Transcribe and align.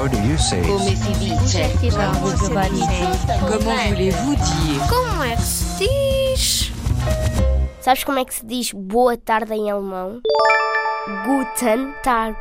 How 0.00 0.08
do 0.08 0.16
you 0.16 0.38
say 0.38 0.62
Come 0.62 0.80
si 0.80 1.12
dice? 1.18 1.60
Comment 3.46 3.88
voulez-vous 3.90 4.34
dire 4.34 4.80
Como 4.88 5.22
é 5.22 5.36
que 5.36 5.42
se 5.42 5.76
diz? 5.78 6.72
Sabes 7.82 8.02
como 8.04 8.18
é 8.18 8.24
que 8.24 8.32
se 8.32 8.46
diz 8.46 8.72
boa 8.72 9.18
tarde 9.18 9.52
em 9.52 9.70
alemão? 9.70 10.22
Guten 11.26 11.92
Tag. 12.02 12.34